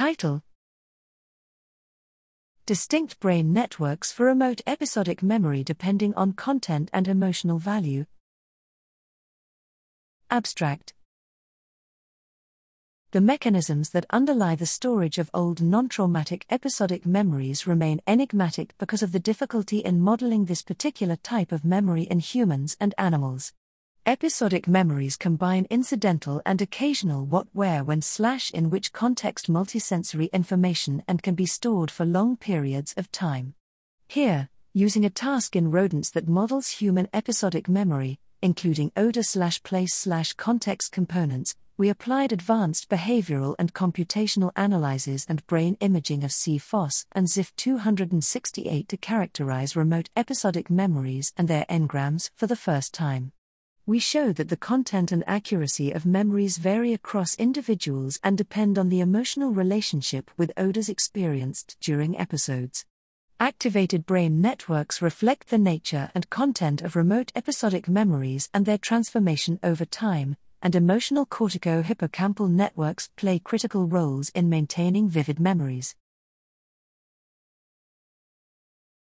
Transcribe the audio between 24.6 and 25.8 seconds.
memories combine